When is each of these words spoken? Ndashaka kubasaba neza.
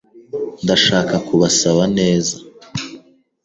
Ndashaka 0.63 1.15
kubasaba 1.27 1.83
neza. 1.97 2.35